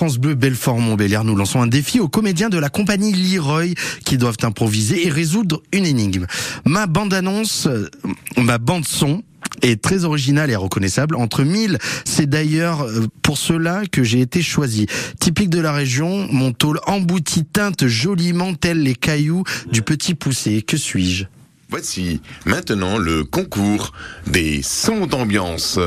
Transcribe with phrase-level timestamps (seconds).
[0.00, 3.74] France Bleu Belfort-Montbéliard, nous lançons un défi aux comédiens de la compagnie Leroy
[4.06, 6.24] qui doivent improviser et résoudre une énigme.
[6.64, 7.90] Ma bande-annonce, euh,
[8.38, 9.22] ma bande-son
[9.60, 11.16] est très originale et reconnaissable.
[11.16, 11.76] Entre mille,
[12.06, 14.86] c'est d'ailleurs euh, pour cela que j'ai été choisi.
[15.18, 20.62] Typique de la région, mon tôle embouti teinte joliment tel les cailloux du petit poussé.
[20.62, 21.26] Que suis-je?
[21.68, 23.92] Voici maintenant le concours
[24.26, 25.78] des sons d'ambiance.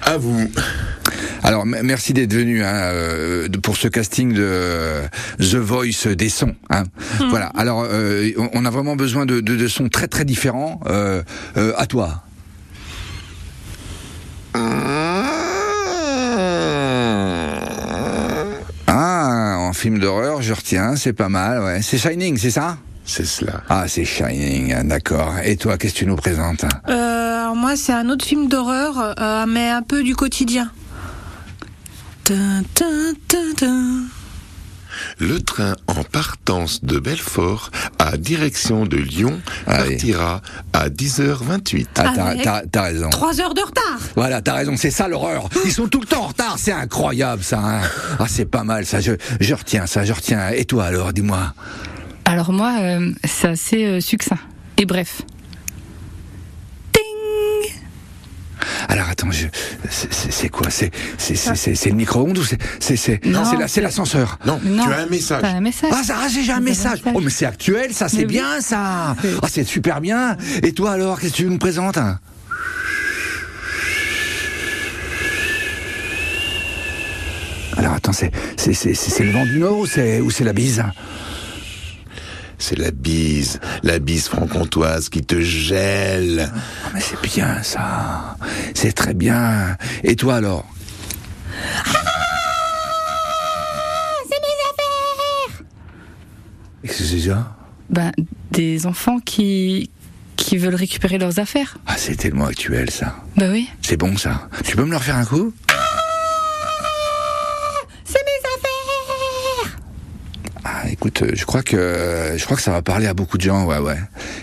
[0.00, 0.50] À vous.
[1.46, 5.06] Alors merci d'être venu hein, euh, pour ce casting de euh,
[5.38, 6.56] The Voice des sons.
[6.70, 6.82] Hein.
[7.20, 7.28] Hmm.
[7.30, 7.52] Voilà.
[7.56, 10.80] Alors euh, on a vraiment besoin de, de, de sons très très différents.
[11.54, 12.24] à toi.
[18.88, 21.62] Ah, en film d'horreur, je retiens, c'est pas mal.
[21.62, 22.78] Ouais, c'est Shining, c'est ça?
[23.04, 23.62] C'est cela.
[23.68, 25.34] Ah, c'est Shining, d'accord.
[25.44, 26.64] Et toi, qu'est-ce que tu nous présentes?
[26.88, 30.70] Euh, Alors moi, c'est un autre film d'horreur, euh, mais un peu du quotidien.
[35.18, 41.86] Le train en partance de Belfort à direction de Lyon partira à 10h28.
[41.96, 43.10] Ah, t'as, raison.
[43.10, 44.00] 3 heures de retard.
[44.16, 45.48] Voilà, t'as raison, c'est ça l'horreur.
[45.64, 47.60] Ils sont tout le temps en retard, c'est incroyable ça.
[47.60, 47.82] Hein.
[48.18, 50.48] ah, c'est pas mal ça, je, je retiens ça, je retiens.
[50.48, 51.54] Et toi alors, dis-moi?
[52.24, 54.38] Alors moi, euh, c'est assez euh, succinct
[54.78, 55.22] et bref.
[59.16, 59.30] Attends,
[59.90, 65.06] c'est quoi C'est c'est le micro-ondes ou c'est c'est c'est l'ascenseur non, tu as un
[65.06, 65.44] message.
[65.44, 65.90] un message.
[65.94, 67.00] Ah, ça, j'ai un message.
[67.14, 69.16] Oh mais c'est actuel, ça c'est bien ça.
[69.42, 70.36] Ah c'est super bien.
[70.62, 71.98] Et toi alors, qu'est-ce que tu nous présentes
[77.76, 80.82] Alors attends, c'est c'est le vent du nord ou c'est ou c'est la bise
[82.58, 86.50] c'est la bise, la bise franc-comtoise qui te gèle.
[86.54, 88.36] Oh, mais c'est bien ça,
[88.74, 89.76] c'est très bien.
[90.02, 90.64] Et toi alors?
[91.86, 91.90] Ah,
[94.28, 95.64] C'est mes affaires
[96.82, 97.56] Qu'est-ce que c'est ça?
[97.90, 98.12] Ben,
[98.50, 99.90] des enfants qui
[100.36, 101.78] qui veulent récupérer leurs affaires.
[101.86, 103.16] Ah, c'est tellement actuel ça.
[103.36, 103.68] Bah oui.
[103.82, 104.48] C'est bon ça.
[104.64, 105.52] Tu peux me leur faire un coup?
[111.06, 113.78] Écoute, je crois que je crois que ça va parler à beaucoup de gens, ouais,
[113.78, 113.98] ouais.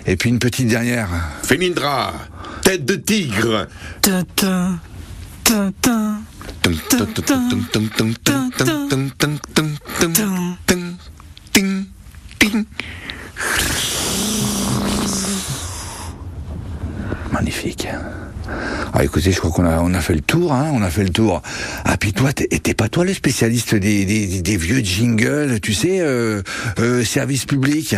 [0.05, 1.09] Et puis une petite dernière.
[1.43, 2.13] Fénindra,
[2.61, 3.67] tête de tigre.
[17.31, 17.87] Magnifique.
[18.93, 21.03] Ah, écoutez, je crois qu'on a, on a fait le tour, hein, on a fait
[21.03, 21.41] le tour.
[21.85, 25.99] Ah, puis toi, t'es pas toi le spécialiste des, des, des vieux jingles, tu sais,
[26.01, 26.41] euh,
[26.79, 27.95] euh, service public?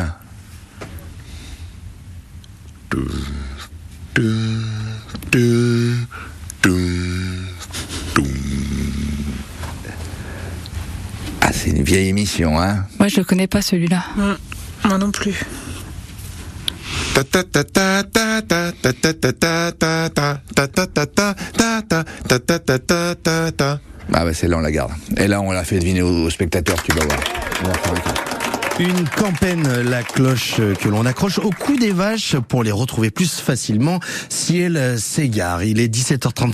[11.41, 14.03] Ah, c'est une vieille émission, hein Moi, je le connais pas, celui-là.
[14.85, 15.35] moi non plus.
[24.13, 24.91] Ah bah celle-là on la garde.
[25.17, 27.19] Et là on l'a fait deviner aux, spectateurs, tu vas voir.
[28.77, 33.39] Une campagne, la cloche que l'on accroche au cou des vaches pour les retrouver plus
[33.39, 35.63] facilement si elles s'égarent.
[35.63, 36.53] Il est 17h35.